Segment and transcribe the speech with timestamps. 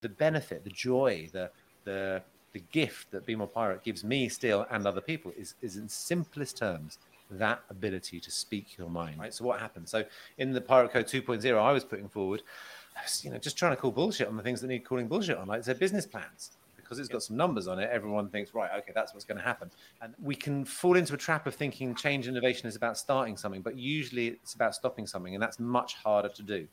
[0.00, 1.50] the benefit, the joy, the
[1.84, 5.76] the the gift that Be More Pirate gives me still and other people is is
[5.76, 6.98] in simplest terms
[7.30, 9.20] that ability to speak your mind.
[9.20, 9.32] Right.
[9.32, 9.88] So what happened?
[9.88, 10.04] So
[10.38, 12.42] in the Pirate Code 2.0, I was putting forward,
[12.96, 15.08] I was, you know, just trying to call bullshit on the things that need calling
[15.08, 16.52] bullshit on, like their business plans.
[16.76, 19.44] Because it's got some numbers on it, everyone thinks, right, okay, that's what's going to
[19.44, 19.70] happen.
[20.02, 23.62] And we can fall into a trap of thinking change innovation is about starting something,
[23.62, 26.66] but usually it's about stopping something, and that's much harder to do.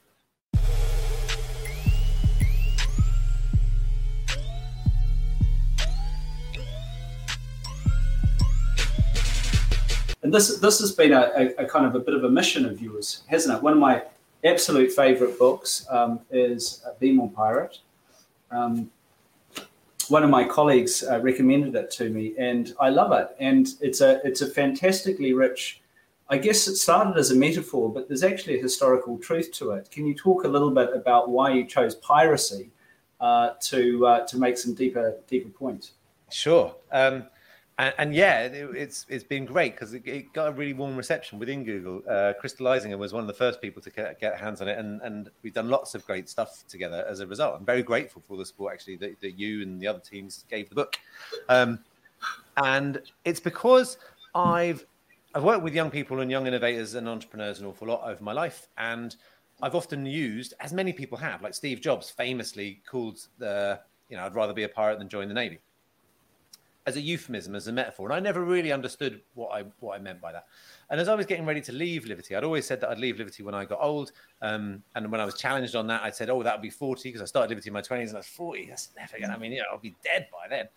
[10.28, 12.66] And this this has been a, a, a, kind of a bit of a mission
[12.66, 13.64] of yours, hasn't it?
[13.64, 14.04] One of my
[14.44, 17.78] absolute favourite books um, is Be More Pirate.
[18.52, 18.92] Um,
[20.10, 23.38] one of my colleagues uh, recommended it to me, and I love it.
[23.40, 25.82] And it's a it's a fantastically rich.
[26.28, 29.90] I guess it started as a metaphor, but there's actually a historical truth to it.
[29.92, 32.70] Can you talk a little bit about why you chose piracy
[33.22, 35.94] uh, to uh, to make some deeper deeper points?
[36.30, 36.76] Sure.
[36.92, 37.28] Um,
[37.80, 40.98] and, and yeah, it, it's it's been great because it, it, got a really warm
[40.98, 42.02] reception within Google.
[42.10, 44.78] Uh, Crystal Eisinger was one of the first people to get, get, hands on it,
[44.78, 47.56] and, and we've done lots of great stuff together as a result.
[47.58, 50.70] I'm very grateful for the support actually that, that you and the other teams gave
[50.70, 50.98] the book.
[51.50, 51.80] Um,
[52.58, 53.98] and it's because
[54.34, 54.86] I've
[55.36, 58.34] I've worked with young people and young innovators and entrepreneurs an awful lot over my
[58.34, 59.16] life, and
[59.62, 64.24] I've often used, as many people have, like Steve Jobs famously called the, you know,
[64.24, 65.60] I'd rather be a pirate than join the navy
[66.88, 68.08] as a euphemism, as a metaphor.
[68.08, 70.46] And I never really understood what I what I meant by that.
[70.90, 73.18] And as I was getting ready to leave Livity, I'd always said that I'd leave
[73.18, 74.14] Livity when I got old.
[74.42, 77.10] Um, and when I was challenged on that, I said, "Oh, that would be 40,"
[77.10, 78.68] because I started Livity in my 20s, and I was 40.
[78.68, 79.30] That's never going.
[79.30, 80.70] to I mean, you know, I'll be dead by then.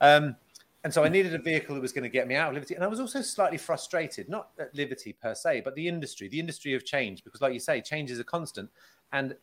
[0.00, 0.36] Um,
[0.84, 2.76] and so I needed a vehicle that was going to get me out of Livity.
[2.76, 6.38] And I was also slightly frustrated, not at Livity per se, but the industry, the
[6.38, 8.70] industry of change, because, like you say, change is a constant.
[9.12, 9.34] And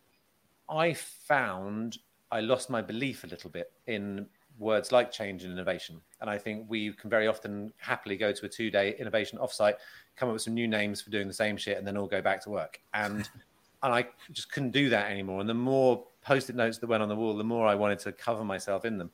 [0.70, 1.98] I found
[2.32, 4.26] I lost my belief a little bit in
[4.60, 6.00] words like change and innovation.
[6.22, 9.76] And I think we can very often happily go to a two day innovation offsite,
[10.16, 12.22] come up with some new names for doing the same shit, and then all go
[12.22, 12.80] back to work.
[12.94, 13.30] And
[13.84, 15.42] and I just couldn't do that anymore.
[15.42, 18.12] And the more post-it notes that went on the wall, the more I wanted to
[18.12, 19.12] cover myself in them.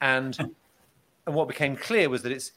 [0.00, 0.38] And
[1.26, 2.52] and what became clear was that it's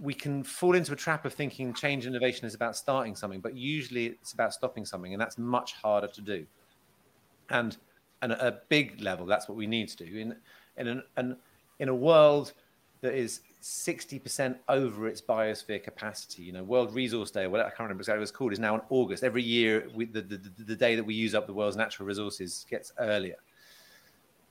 [0.00, 3.40] we can fall into a trap of thinking change and innovation is about starting something,
[3.40, 6.46] but usually it's about stopping something, and that's much harder to do.
[7.50, 7.76] And
[8.22, 10.16] and at a big level, that's what we need to do.
[10.16, 10.36] In
[10.76, 11.36] in an, an
[11.82, 12.52] in a world
[13.00, 16.44] that is 60% over its biosphere capacity.
[16.44, 18.76] You know, World Resource Day, whatever I can't remember exactly what it's called, is now
[18.76, 19.24] in August.
[19.24, 22.64] Every year, we, the, the, the day that we use up the world's natural resources
[22.70, 23.34] gets earlier.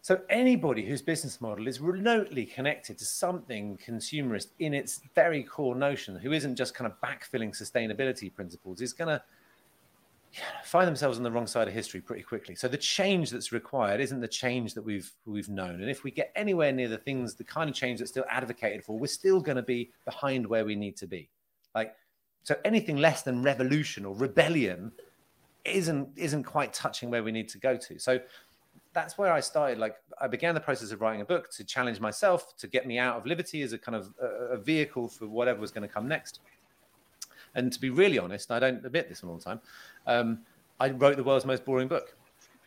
[0.02, 5.76] So anybody whose business model is remotely connected to something consumerist in its very core
[5.76, 9.24] notion, who isn't just kind of backfilling sustainability principles, is going to
[10.64, 12.56] find themselves on the wrong side of history pretty quickly.
[12.56, 15.82] So the change that's required isn't the change that we've we've known.
[15.82, 18.84] And if we get anywhere near the things, the kind of change that's still advocated
[18.84, 21.30] for, we're still going to be behind where we need to be.
[21.76, 21.96] Like
[22.44, 24.92] so, anything less than revolution or rebellion
[25.66, 28.00] isn't isn't quite touching where we need to go to.
[28.00, 28.20] So
[28.94, 29.78] that's where I started.
[29.78, 32.98] Like I began the process of writing a book to challenge myself, to get me
[32.98, 35.94] out of livity as a kind of a, a vehicle for whatever was going to
[35.94, 36.40] come next.
[37.56, 39.60] And to be really honest, I don't admit this all the time.
[40.08, 40.40] Um,
[40.80, 42.16] I wrote the world's most boring book.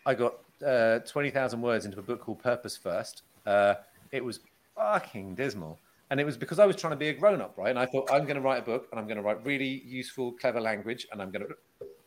[0.06, 0.34] I got
[0.64, 3.22] uh, 20,000 words into a book called Purpose First.
[3.46, 3.74] Uh,
[4.12, 4.40] it was
[4.76, 5.78] fucking dismal.
[6.10, 7.70] And it was because I was trying to be a grown up, right?
[7.70, 9.82] And I thought, I'm going to write a book and I'm going to write really
[9.86, 11.06] useful, clever language.
[11.10, 11.54] And I'm going to.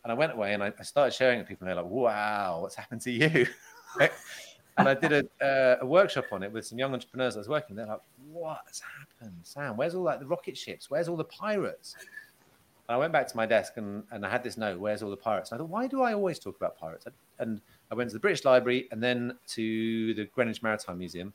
[0.04, 1.68] And I went away and I, I started sharing it with people.
[1.68, 3.48] And they're like, wow, what's happened to you?
[4.78, 7.50] and I did a, uh, a, workshop on it with some young entrepreneurs I was
[7.50, 7.76] working.
[7.76, 9.76] They're like, "What's happened, Sam?
[9.76, 10.90] Where's all like the rocket ships?
[10.90, 11.96] Where's all the pirates?"
[12.88, 15.10] And I went back to my desk and, and I had this note, where's all
[15.10, 15.52] the pirates?
[15.52, 17.06] And I thought, why do I always talk about pirates?
[17.40, 17.62] And
[17.92, 21.34] I went to the British Library and then to the Greenwich Maritime Museum.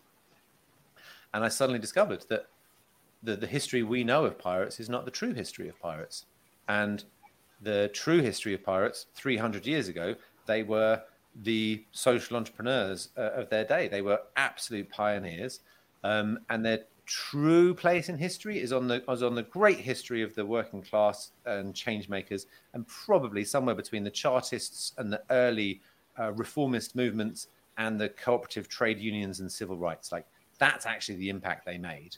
[1.35, 2.47] And I suddenly discovered that
[3.23, 6.25] the, the history we know of pirates is not the true history of pirates.
[6.69, 7.05] And
[7.61, 10.15] the true history of pirates, 300 years ago,
[10.47, 11.03] they were
[11.43, 13.89] the social entrepreneurs uh, of their day.
[13.89, 15.61] They were absolute pioneers.
[16.05, 20.23] Um, and their true place in history is on the is on the great history
[20.23, 25.23] of the working class and change makers, and probably somewhere between the Chartists and the
[25.29, 25.83] early
[26.19, 30.11] uh, reformist movements and the cooperative trade unions and civil rights.
[30.11, 30.27] Like
[30.59, 32.17] that's actually the impact they made.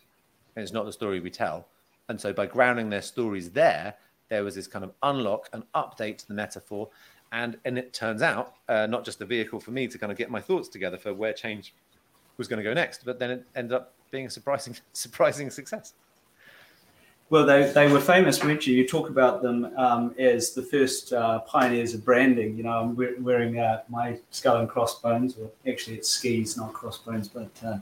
[0.54, 1.66] And it's not the story we tell.
[2.08, 3.94] And so by grounding their stories there,
[4.28, 6.88] there was this kind of unlock and update to the metaphor.
[7.32, 10.18] And, and it turns out uh, not just a vehicle for me to kind of
[10.18, 11.74] get my thoughts together for where change
[12.36, 15.92] was going to go next, but then it ended up being a surprising surprising success.
[17.30, 18.76] Well, they, they were famous, weren't you?
[18.76, 22.56] You talk about them um, as the first uh, pioneers of branding.
[22.56, 27.28] You know, I'm wearing uh, my skull and crossbones, or actually it's skis, not crossbones,
[27.28, 27.78] but uh,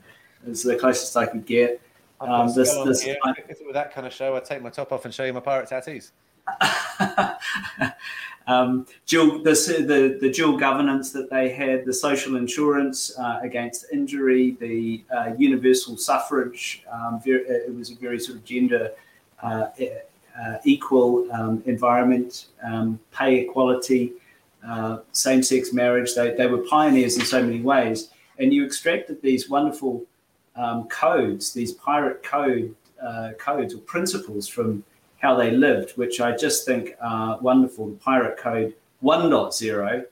[0.47, 1.83] it's the closest I could get.
[2.21, 3.19] Um, this, this, it
[3.67, 5.69] were that kind of show, I'd take my top off and show you my pirate
[5.69, 6.13] tattoos.
[8.47, 9.53] um, dual, the,
[9.87, 15.33] the, the dual governance that they had, the social insurance uh, against injury, the uh,
[15.39, 16.85] universal suffrage.
[16.91, 18.93] Um, very, it was a very sort of gender
[19.43, 19.67] uh,
[20.41, 24.13] uh, equal um, environment, um, pay equality,
[24.67, 26.15] uh, same sex marriage.
[26.15, 28.11] They, they were pioneers in so many ways.
[28.39, 30.05] And you extracted these wonderful
[30.57, 34.85] um, codes, these pirate code uh, codes or principles from
[35.23, 37.89] how they lived, which I just think are wonderful.
[37.89, 40.05] The Pirate Code 1.0,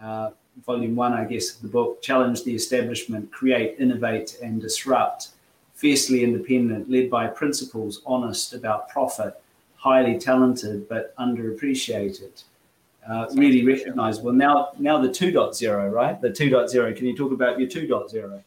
[0.00, 0.30] uh,
[0.66, 5.28] volume one, I guess, of the book, challenge the establishment, create, innovate, and disrupt
[5.74, 9.40] fiercely independent, led by principles, honest about profit,
[9.76, 12.42] highly talented but underappreciated.
[13.08, 14.32] Uh, really recognizable.
[14.32, 16.20] Now, now the 2.0, right?
[16.20, 16.94] The 2.0.
[16.94, 18.42] Can you talk about your 2.0?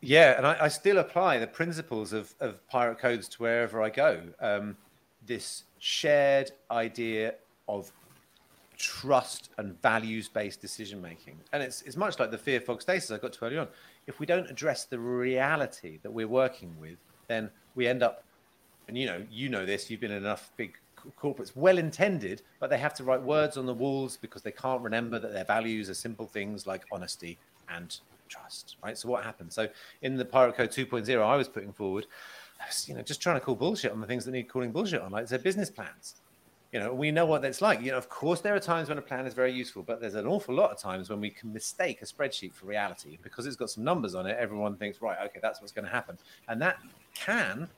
[0.00, 3.90] Yeah, and I, I still apply the principles of, of pirate codes to wherever I
[3.90, 4.20] go.
[4.40, 4.76] Um,
[5.26, 7.34] this shared idea
[7.68, 7.90] of
[8.76, 11.38] trust and values based decision making.
[11.52, 13.68] And it's, it's much like the fear fog stasis I got to early on
[14.06, 16.98] if we don't address the reality that we're working with,
[17.28, 18.22] then we end up,
[18.88, 20.74] and you know, you know this, you've been in enough big
[21.20, 24.82] corporates, well intended, but they have to write words on the walls because they can't
[24.82, 27.38] remember that their values are simple things like honesty
[27.68, 27.98] and
[28.28, 28.96] trust, right?
[28.96, 29.54] So what happens?
[29.54, 29.68] So
[30.02, 32.06] in the Pirate Code 2.0 I was putting forward,
[32.86, 35.10] you know, just trying to call bullshit on the things that need calling bullshit on,
[35.10, 36.16] like their business plans
[36.74, 37.80] you know, we know what that's like.
[37.82, 40.16] You know, of course, there are times when a plan is very useful, but there's
[40.16, 43.54] an awful lot of times when we can mistake a spreadsheet for reality because it's
[43.54, 44.36] got some numbers on it.
[44.40, 46.18] Everyone thinks, right, okay, that's what's going to happen,
[46.48, 46.78] and that
[47.14, 47.68] can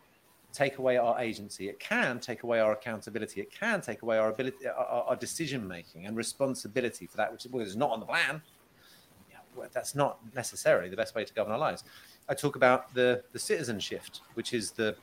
[0.54, 1.68] take away our agency.
[1.68, 3.42] It can take away our accountability.
[3.42, 7.44] It can take away our ability, our, our decision making and responsibility for that which
[7.44, 8.40] is not on the plan.
[9.28, 11.84] Yeah, well, that's not necessarily the best way to govern our lives.
[12.28, 14.96] I talk about the the citizen shift, which is the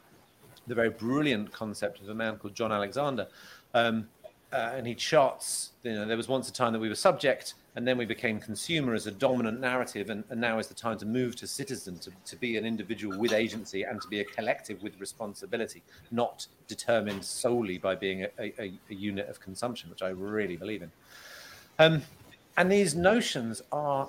[0.67, 3.27] the very brilliant concept of a man called Jon Alexander,
[3.73, 4.07] um,
[4.53, 7.55] uh, and he charts, you know, there was once a time that we were subject
[7.75, 10.11] and then we became consumer as a dominant narrative.
[10.11, 13.17] And, and now is the time to move to citizen, to, to be an individual
[13.17, 15.81] with agency and to be a collective with responsibility,
[16.11, 20.83] not determined solely by being a, a, a unit of consumption, which I really believe
[20.83, 20.91] in.
[21.79, 22.03] Um,
[22.55, 24.07] and these notions are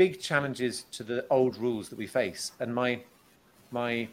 [0.00, 2.52] big challenges to the old rules that we face.
[2.58, 3.00] And my,
[3.70, 4.08] my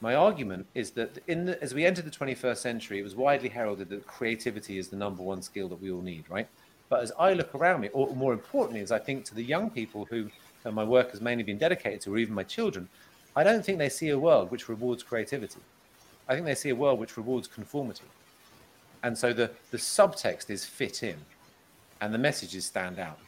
[0.00, 3.48] my argument is that in the, as we enter the 21st century, it was widely
[3.48, 6.46] heralded that creativity is the number one skill that we all need, right?
[6.88, 9.70] But as I look around me, or more importantly, as I think to the young
[9.70, 10.30] people who
[10.64, 12.88] uh, my work has mainly been dedicated to, or even my children,
[13.34, 15.62] I don't think they see a world which rewards creativity.
[16.28, 18.10] I think they see a world which rewards conformity.
[19.02, 21.16] And so the, the subtext is fit in
[22.00, 23.18] and the messages stand out.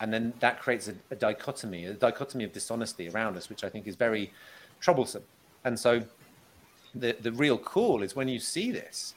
[0.00, 3.68] And then that creates a, a dichotomy, a dichotomy of dishonesty around us, which I
[3.68, 4.32] think is very
[4.80, 5.22] troublesome.
[5.64, 6.02] And so
[6.94, 9.14] the, the real call is when you see this,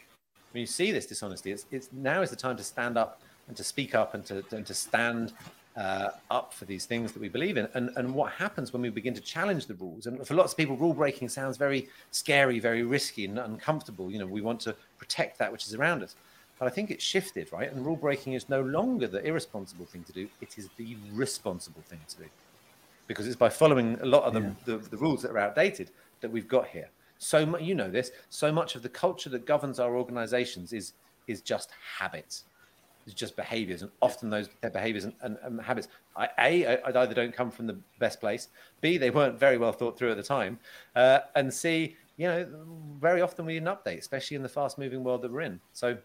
[0.52, 3.58] when you see this dishonesty, it's, it's now is the time to stand up and
[3.58, 5.34] to speak up and to, and to stand
[5.76, 7.68] uh, up for these things that we believe in.
[7.74, 10.06] And, and what happens when we begin to challenge the rules?
[10.06, 14.12] And for lots of people, rule breaking sounds very scary, very risky and uncomfortable.
[14.12, 16.16] You know, we want to protect that which is around us.
[16.60, 17.72] But I think it's shifted, right?
[17.72, 21.82] And rule breaking is no longer the irresponsible thing to do, it is the responsible
[21.82, 22.26] thing to do.
[23.08, 24.52] Because it's by following a lot of the, yeah.
[24.66, 25.92] the, the rules that are outdated
[26.22, 26.90] that we've got here.
[27.18, 28.12] So much, you know this.
[28.30, 30.94] So much of the culture that governs our organisations is
[31.28, 32.44] is just habits.
[33.06, 35.90] It's just behaviours, and often those behaviours and, and, and, habits.
[36.16, 38.48] I, a, I either don't come from the best place.
[38.80, 40.58] B, they weren't very well thought through at the time,
[40.96, 42.48] uh, and C, you know,
[43.02, 45.60] very often we need an update, especially in the fast-moving world that we're in.
[45.74, 45.98] So,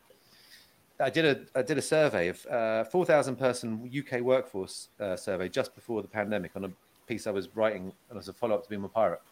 [1.01, 5.49] I did a I did a survey of uh, 4,000 person UK workforce uh, survey
[5.49, 6.71] just before the pandemic on a
[7.07, 9.23] piece I was writing as a follow up to Be More Pirate.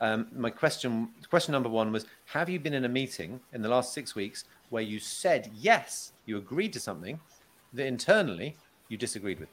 [0.00, 3.68] Um, my question, question number one was: Have you been in a meeting in the
[3.68, 7.20] last six weeks where you said yes, you agreed to something
[7.74, 8.56] that internally
[8.88, 9.50] you disagreed with?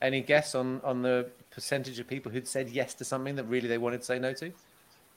[0.00, 3.68] Any guess on on the percentage of people who'd said yes to something that really
[3.68, 4.52] they wanted to say no to?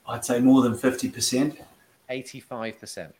[0.06, 1.58] I'd say more than fifty percent.
[2.08, 3.16] Eighty-five percent.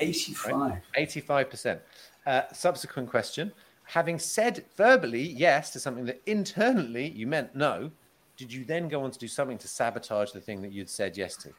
[0.00, 0.82] Eighty-five.
[0.96, 1.80] Eighty-five percent.
[2.26, 3.52] Uh, subsequent question:
[3.84, 7.90] Having said verbally yes to something that internally you meant no,
[8.36, 11.16] did you then go on to do something to sabotage the thing that you'd said
[11.16, 11.50] yes to?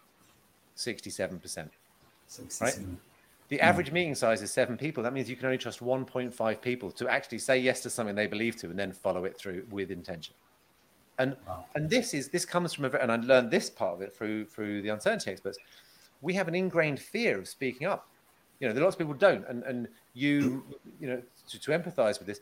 [0.76, 1.70] 67%.
[2.28, 2.88] 67.
[2.90, 2.98] Right?
[3.50, 3.60] The mm.
[3.60, 5.04] average meeting size is seven people.
[5.04, 8.28] That means you can only trust 1.5 people to actually say yes to something they
[8.28, 10.34] believe to and then follow it through with intention.
[11.20, 11.66] And wow.
[11.76, 14.16] and this is this comes from a very and I learned this part of it
[14.16, 15.60] through through the uncertainty experts.
[16.22, 18.08] We have an ingrained fear of speaking up.
[18.62, 20.64] You know, there are lots of people don't, and and you
[21.00, 22.40] you know to, to empathize with this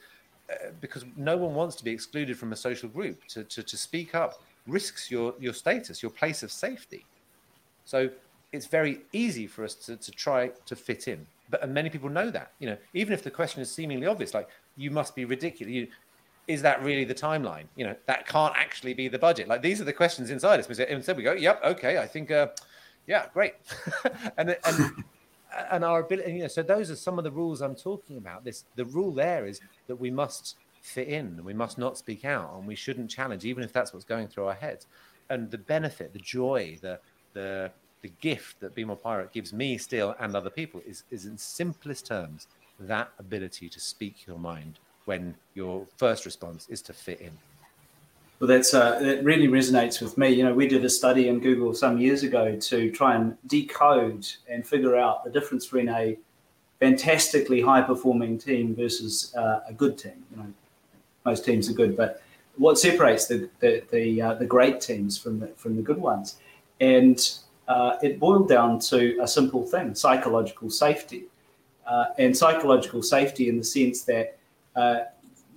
[0.51, 3.25] uh, because no one wants to be excluded from a social group.
[3.29, 7.05] To, to to speak up risks your your status, your place of safety.
[7.85, 8.09] So
[8.51, 11.25] it's very easy for us to, to try to fit in.
[11.49, 12.51] But and many people know that.
[12.59, 15.73] You know, even if the question is seemingly obvious, like you must be ridiculous.
[15.73, 15.88] You,
[16.47, 17.65] is that really the timeline?
[17.75, 19.47] You know, that can't actually be the budget.
[19.47, 20.67] Like these are the questions inside us.
[20.67, 22.47] Instead, we go, "Yep, okay, I think, uh,
[23.07, 23.53] yeah, great,"
[24.38, 25.03] and and
[25.72, 26.34] and our ability.
[26.34, 28.44] You know, so those are some of the rules I'm talking about.
[28.44, 32.56] This the rule there is that we must fit in, we must not speak out,
[32.56, 34.88] and we shouldn't challenge, even if that's what's going through our heads.
[35.29, 37.00] And the benefit, the joy, the
[37.34, 41.25] the the gift that Be More Pirate gives me still and other people is is
[41.25, 42.48] in simplest terms
[42.79, 47.32] that ability to speak your mind when your first response is to fit in.
[48.39, 50.29] Well, that's uh, that really resonates with me.
[50.29, 54.25] You know, we did a study in Google some years ago to try and decode
[54.48, 56.17] and figure out the difference between a
[56.79, 60.24] fantastically high performing team versus uh, a good team.
[60.31, 60.53] You know,
[61.25, 62.22] most teams are good, but
[62.55, 66.38] what separates the the the, uh, the great teams from the from the good ones?
[66.79, 67.19] And
[67.67, 71.25] uh, it boiled down to a simple thing: psychological safety.
[71.86, 74.38] Uh, and psychological safety in the sense that
[74.75, 75.00] uh,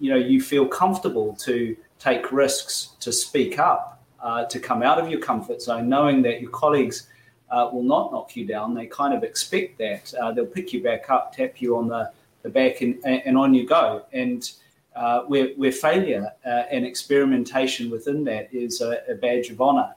[0.00, 4.98] you know you feel comfortable to take risks, to speak up, uh, to come out
[4.98, 7.08] of your comfort zone, knowing that your colleagues
[7.50, 8.74] uh, will not knock you down.
[8.74, 12.10] They kind of expect that uh, they'll pick you back up, tap you on the,
[12.42, 14.04] the back, and, and on you go.
[14.12, 14.50] And
[14.96, 19.94] uh, where, where failure and experimentation within that is a, a badge of honor.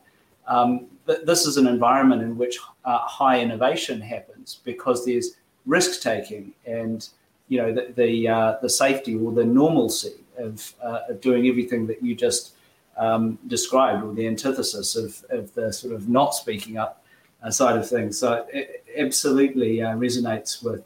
[0.47, 7.09] Um, this is an environment in which high innovation happens because there's risk taking and
[7.47, 11.87] you know the the, uh, the safety or the normalcy of, uh, of doing everything
[11.87, 12.53] that you just
[12.97, 17.03] um, described or the antithesis of, of the sort of not speaking up
[17.43, 20.83] uh, side of things so it absolutely uh, resonates with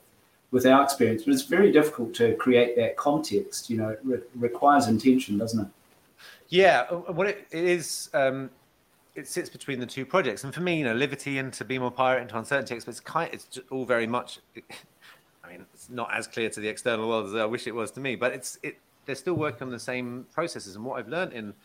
[0.51, 4.19] with our experience but it's very difficult to create that context you know it re-
[4.35, 5.67] requires intention doesn't it
[6.47, 8.49] yeah uh, what it, it is um,
[9.19, 10.43] it sits between the two projects.
[10.43, 12.99] And for me, you know, Livity and to be more pirate and to uncertainty experts,
[12.99, 14.39] kind it's all very much.
[15.43, 17.91] I mean, it's not as clear to the external world as I wish it was
[17.91, 18.77] to me, but it's it.
[19.09, 20.75] They're still working on the same processes.
[20.75, 21.55] And what I've learned in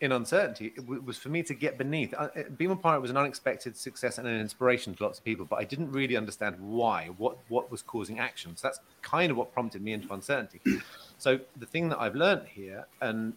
[0.00, 0.72] in uncertainty
[1.04, 2.12] was for me to get beneath.
[2.12, 5.46] Uh, be more pirate was an unexpected success and an inspiration to lots of people,
[5.48, 8.56] but I didn't really understand why, what what was causing action.
[8.56, 10.60] So that's kind of what prompted me into uncertainty.
[11.18, 13.32] So the thing that I've learned here, and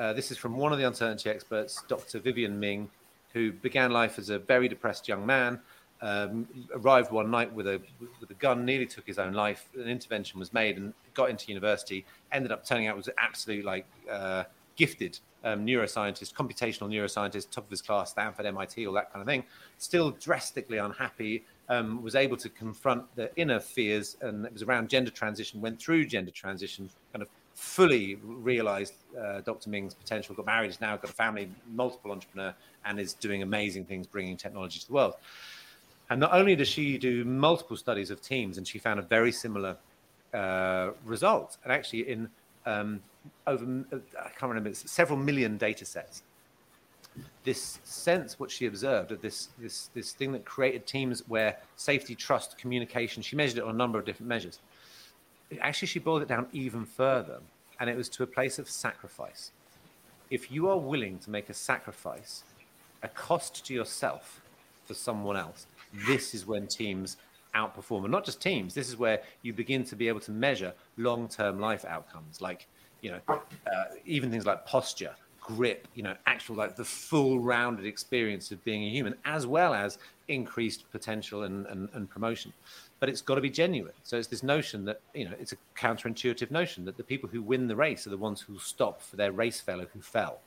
[0.00, 2.18] uh, this is from one of the uncertainty experts, Dr.
[2.18, 2.90] Vivienne Ming,
[3.34, 5.60] who began life as a very depressed young man.
[6.04, 7.80] Um, arrived one night with a
[8.20, 9.70] with a gun, nearly took his own life.
[9.74, 12.04] An intervention was made and got into university.
[12.30, 14.44] Ended up turning out was absolutely like uh,
[14.76, 19.26] gifted um, neuroscientist, computational neuroscientist, top of his class, Stanford, MIT, all that kind of
[19.26, 19.44] thing.
[19.78, 21.44] Still drastically unhappy.
[21.70, 25.62] Um, was able to confront the inner fears, and it was around gender transition.
[25.62, 29.70] Went through gender transition, kind of fully realized uh, Dr.
[29.70, 34.06] Ming's potential, got married, now got a family, multiple entrepreneur, and is doing amazing things,
[34.06, 35.14] bringing technology to the world.
[36.10, 39.32] And not only does she do multiple studies of teams, and she found a very
[39.32, 39.76] similar
[40.32, 42.28] uh, result, and actually in
[42.66, 43.02] um,
[43.46, 46.22] over, I can't remember, several million data sets.
[47.44, 52.14] This sense, what she observed of this, this, this thing that created teams where safety,
[52.14, 54.58] trust, communication, she measured it on a number of different measures
[55.60, 57.40] actually she boiled it down even further
[57.80, 59.52] and it was to a place of sacrifice
[60.30, 62.44] if you are willing to make a sacrifice
[63.02, 64.40] a cost to yourself
[64.84, 65.66] for someone else
[66.06, 67.16] this is when teams
[67.54, 70.72] outperform and not just teams this is where you begin to be able to measure
[70.96, 72.66] long-term life outcomes like
[73.00, 77.84] you know uh, even things like posture grip you know actual like the full rounded
[77.84, 82.52] experience of being a human as well as increased potential and, and, and promotion
[83.04, 83.92] but it's got to be genuine.
[84.02, 87.42] So it's this notion that you know it's a counterintuitive notion that the people who
[87.42, 90.38] win the race are the ones who stop for their race fellow who fell,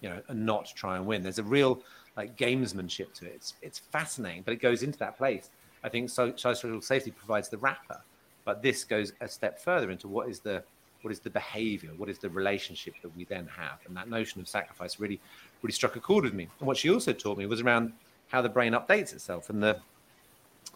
[0.00, 1.22] you know, and not try and win.
[1.22, 1.82] There's a real
[2.16, 3.32] like gamesmanship to it.
[3.34, 5.50] It's it's fascinating, but it goes into that place.
[5.84, 8.00] I think social safety provides the wrapper,
[8.44, 10.62] but this goes a step further into what is the
[11.02, 14.40] what is the behavior, what is the relationship that we then have, and that notion
[14.40, 15.20] of sacrifice really
[15.62, 16.48] really struck a chord with me.
[16.58, 17.92] And what she also taught me was around
[18.28, 19.78] how the brain updates itself and the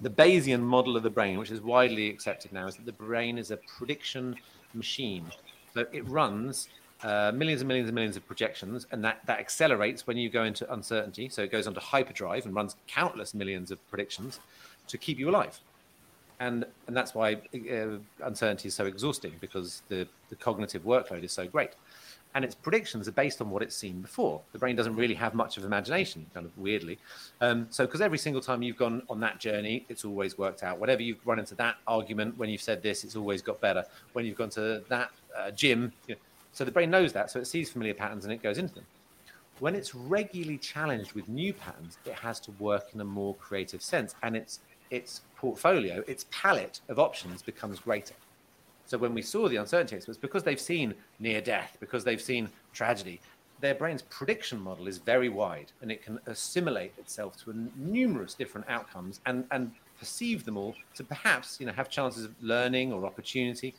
[0.03, 3.37] the Bayesian model of the brain, which is widely accepted now, is that the brain
[3.37, 4.35] is a prediction
[4.73, 5.27] machine.
[5.75, 6.69] So it runs
[7.03, 10.45] uh, millions and millions and millions of projections, and that, that accelerates when you go
[10.45, 11.29] into uncertainty.
[11.29, 14.41] So it goes onto hyperdrive and runs countless millions of predictions
[14.89, 15.59] to keep you alive.
[16.41, 21.33] And, and that's why uh, uncertainty is so exhausting because the, the cognitive workload is
[21.33, 21.73] so great.
[22.35, 24.41] and its predictions are based on what it's seen before.
[24.53, 26.99] The brain doesn't really have much of imagination, kind of weirdly.
[27.41, 30.79] Um, so, because every single time you've gone on that journey, it's always worked out.
[30.79, 33.85] Whatever you've run into that argument, when you've said this, it's always got better.
[34.13, 36.21] When you've gone to that uh, gym, you know,
[36.53, 38.87] so the brain knows that, so it sees familiar patterns and it goes into them.
[39.61, 43.83] When it's regularly challenged with new patterns, it has to work in a more creative
[43.83, 48.15] sense, and its its portfolio, its palette of options becomes greater.
[48.87, 52.49] So when we saw the uncertainty experts, because they've seen near death, because they've seen
[52.73, 53.21] tragedy,
[53.61, 58.69] their brain's prediction model is very wide and it can assimilate itself to numerous different
[58.69, 63.05] outcomes and, and perceive them all to perhaps you know have chances of learning or
[63.07, 63.75] opportunity.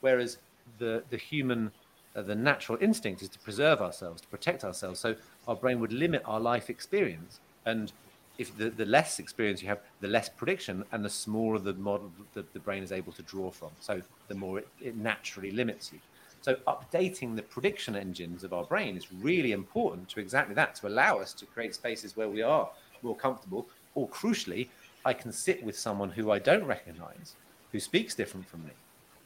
[0.00, 0.38] Whereas
[0.78, 1.72] the, the human,
[2.14, 5.00] the natural instinct is to preserve ourselves, to protect ourselves.
[5.00, 5.14] So
[5.48, 7.40] our brain would limit our life experience.
[7.64, 7.92] And
[8.38, 12.10] if the, the less experience you have, the less prediction and the smaller the model
[12.34, 13.70] that the brain is able to draw from.
[13.80, 16.00] So the more it, it naturally limits you.
[16.42, 20.88] So updating the prediction engines of our brain is really important to exactly that, to
[20.88, 22.68] allow us to create spaces where we are
[23.02, 24.68] more comfortable, or crucially,
[25.04, 27.34] I can sit with someone who I don't recognize,
[27.70, 28.70] who speaks different from me,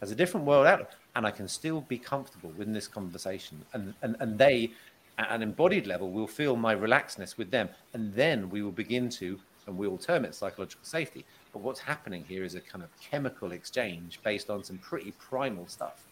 [0.00, 3.62] has a different world outlook, and I can still be comfortable within this conversation.
[3.72, 4.70] And, and, and they
[5.18, 9.08] at an embodied level, we'll feel my relaxedness with them, and then we will begin
[9.08, 11.24] to, and we will term it psychological safety.
[11.54, 15.66] But what's happening here is a kind of chemical exchange based on some pretty primal
[15.68, 16.04] stuff.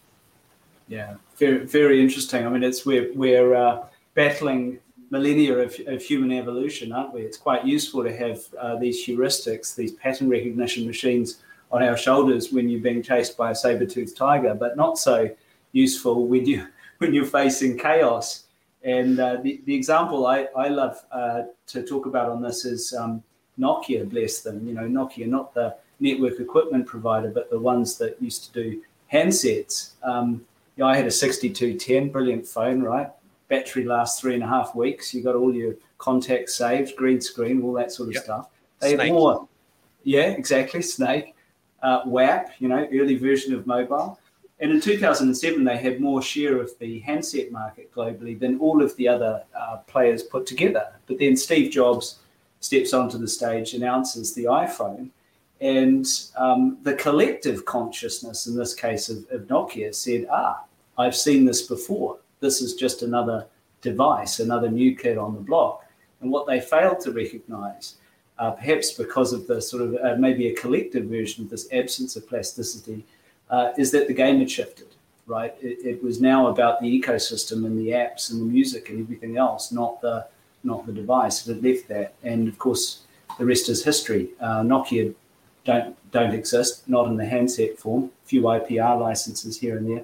[0.87, 2.45] Yeah, very, very interesting.
[2.45, 3.85] I mean, it's we're we're uh,
[4.15, 4.79] battling
[5.11, 7.21] millennia of, of, human evolution, aren't we?
[7.21, 12.51] It's quite useful to have uh, these heuristics, these pattern recognition machines on our shoulders
[12.51, 15.29] when you're being chased by a saber-toothed tiger, but not so
[15.71, 16.67] useful when you
[16.99, 18.45] when you're facing chaos
[18.85, 22.93] and uh, the, the example I, I love uh, to talk about on this is
[22.93, 23.23] um,
[23.59, 24.65] Nokia, bless them.
[24.65, 28.81] You know, Nokia, not the network equipment provider, but the ones that used to do
[29.11, 29.93] handsets.
[30.03, 30.45] Um,
[30.77, 33.09] you know, I had a 6210, brilliant phone, right?
[33.47, 35.13] Battery lasts three and a half weeks.
[35.15, 38.23] You got all your contacts saved, green screen, all that sort of yep.
[38.23, 38.49] stuff.
[38.81, 39.13] They Snake.
[39.13, 39.47] more.
[40.03, 40.83] Yeah, exactly.
[40.83, 41.34] Snake.
[41.85, 44.19] Uh, WAP, you know, early version of mobile.
[44.59, 48.95] And in 2007, they had more share of the handset market globally than all of
[48.95, 50.87] the other uh, players put together.
[51.05, 52.19] But then Steve Jobs
[52.59, 55.09] steps onto the stage, announces the iPhone,
[55.61, 60.63] and um, the collective consciousness, in this case of, of Nokia, said, Ah,
[60.97, 62.17] I've seen this before.
[62.39, 63.45] This is just another
[63.81, 65.85] device, another new kid on the block.
[66.21, 67.95] And what they failed to recognize,
[68.39, 72.15] uh, perhaps because of the sort of uh, maybe a collective version of this absence
[72.15, 73.03] of plasticity,
[73.49, 74.87] uh, is that the game had shifted,
[75.27, 75.55] right?
[75.61, 79.37] It, it, was now about the ecosystem and the apps and the music and everything
[79.37, 80.25] else, not the
[80.63, 81.47] not the device.
[81.47, 83.01] It had left that, and of course,
[83.37, 84.29] the rest is history.
[84.41, 85.13] Uh, Nokia
[85.63, 88.11] don't don't exist, not in the handset form.
[88.25, 90.03] Few IPR licenses here and there,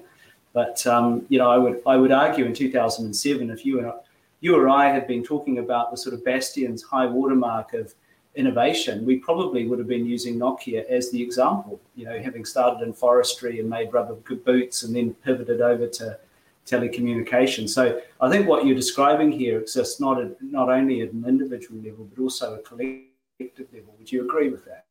[0.52, 3.92] but um, you know, I would I would argue in 2007, if you and
[4.40, 7.94] you or I had been talking about the sort of bastion's high watermark of
[8.34, 11.80] innovation, we probably would have been using Nokia as the example.
[11.94, 16.18] You know, having started in forestry and made rubber boots and then pivoted over to
[16.66, 17.70] telecommunications.
[17.70, 21.80] So I think what you're describing here exists not at, not only at an individual
[21.82, 23.94] level but also a collective level.
[23.98, 24.86] Would you agree with that?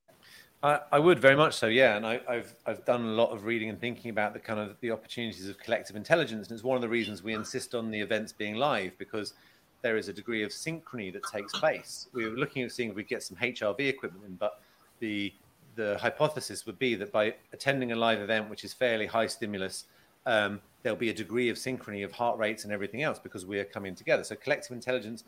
[0.64, 1.98] I, I would very much so, yeah.
[1.98, 4.78] And I, have I've done a lot of reading and thinking about the kind of
[4.82, 8.00] the opportunities of collective intelligence, and it's one of the reasons we insist on the
[8.00, 9.34] events being live because
[9.82, 12.08] there is a degree of synchrony that takes place.
[12.14, 14.62] We were looking at seeing if we get some HRV equipment in, but
[15.00, 15.34] the
[15.76, 19.86] the hypothesis would be that by attending a live event, which is fairly high stimulus,
[20.26, 23.58] um, there'll be a degree of synchrony of heart rates and everything else because we
[23.58, 24.24] are coming together.
[24.24, 25.24] So collective intelligence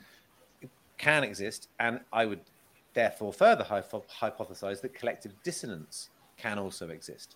[0.98, 2.42] can exist, and I would
[2.94, 7.36] therefore further hypothesize that collective dissonance can also exist.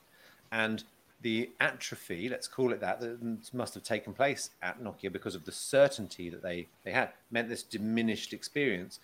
[0.51, 0.83] And
[1.21, 5.45] the atrophy, let's call it that, that must have taken place at Nokia because of
[5.45, 8.99] the certainty that they, they had, meant this diminished experience.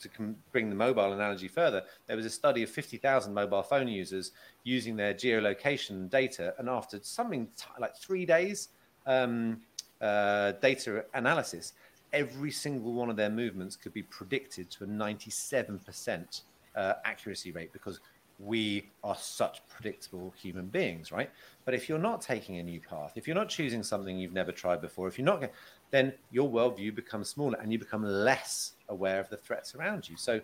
[0.00, 0.10] To
[0.52, 4.94] bring the mobile analogy further, there was a study of 50,000 mobile phone users using
[4.94, 8.68] their geolocation data, and after something t- like three days
[9.06, 9.62] um,
[10.02, 11.72] uh, data analysis,
[12.12, 16.42] every single one of their movements could be predicted to a 97%
[16.76, 18.00] uh, accuracy rate because
[18.38, 21.30] we are such predictable human beings, right?
[21.64, 24.52] But if you're not taking a new path, if you're not choosing something you've never
[24.52, 25.50] tried before, if you're not,
[25.90, 30.16] then your worldview becomes smaller and you become less aware of the threats around you.
[30.16, 30.40] So,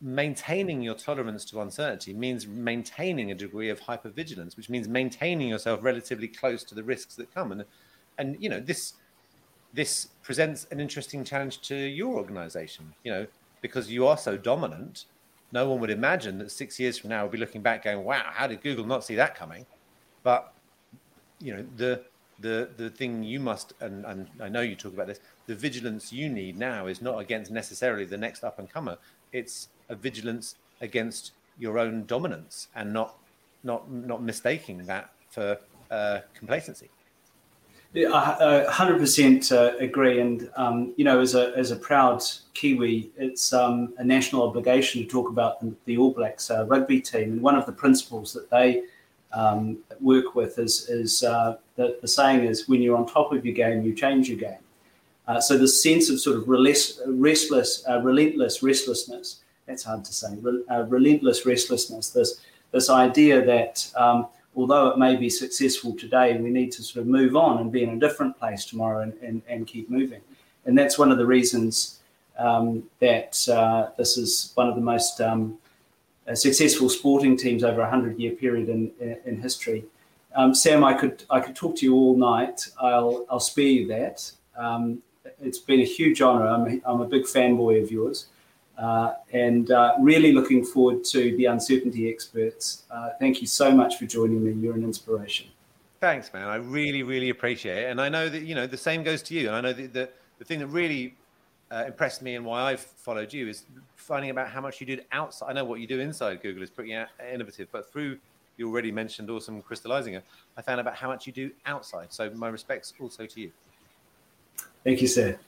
[0.00, 5.80] maintaining your tolerance to uncertainty means maintaining a degree of hypervigilance, which means maintaining yourself
[5.82, 7.52] relatively close to the risks that come.
[7.52, 7.64] And,
[8.18, 8.94] and you know, this
[9.72, 13.26] this presents an interesting challenge to your organization, you know,
[13.60, 15.06] because you are so dominant
[15.54, 18.24] no one would imagine that six years from now we'll be looking back going, wow,
[18.34, 19.64] how did Google not see that coming?
[20.24, 20.52] But
[21.40, 22.02] you know, the
[22.40, 25.20] the the thing you must and, and I know you talk about this.
[25.46, 28.98] The vigilance you need now is not against necessarily the next up and comer.
[29.32, 33.16] It's a vigilance against your own dominance and not
[33.62, 35.56] not not mistaking that for
[35.90, 36.90] uh, complacency.
[37.96, 43.10] I hundred percent uh, agree, and um, you know, as a as a proud Kiwi,
[43.16, 47.32] it's um, a national obligation to talk about the, the All Blacks uh, rugby team,
[47.32, 48.82] and one of the principles that they
[49.32, 53.46] um, work with is is uh, the, the saying is when you're on top of
[53.46, 54.58] your game, you change your game.
[55.28, 59.40] Uh, so the sense of sort of restless, uh, relentless restlessness.
[59.66, 60.36] That's hard to say.
[60.42, 62.10] Re- relentless restlessness.
[62.10, 62.40] This
[62.72, 67.06] this idea that um, although it may be successful today, we need to sort of
[67.06, 70.20] move on and be in a different place tomorrow and, and, and keep moving.
[70.66, 72.00] And that's one of the reasons
[72.38, 75.58] um, that uh, this is one of the most um,
[76.26, 79.84] uh, successful sporting teams over a hundred year period in, in, in history.
[80.34, 82.66] Um, Sam, I could I could talk to you all night.
[82.80, 84.32] I'll I'll spare you that.
[84.56, 85.02] Um,
[85.40, 86.46] it's been a huge honour.
[86.46, 88.26] I'm I'm a big fanboy of yours.
[88.76, 92.84] Uh, and uh, really looking forward to the uncertainty experts.
[92.90, 94.52] Uh, thank you so much for joining me.
[94.52, 95.46] You're an inspiration.
[96.00, 96.48] Thanks, man.
[96.48, 97.90] I really, really appreciate it.
[97.90, 99.46] And I know that you know the same goes to you.
[99.46, 101.14] And I know that the, the thing that really
[101.70, 103.64] uh, impressed me and why I've followed you is
[103.96, 105.50] finding about how much you did outside.
[105.50, 106.94] I know what you do inside Google is pretty
[107.32, 108.18] innovative, but through
[108.56, 110.24] you already mentioned awesome crystallizing, it,
[110.56, 112.12] I found about how much you do outside.
[112.12, 113.50] So my respects also to you.
[114.84, 115.38] Thank you, sir.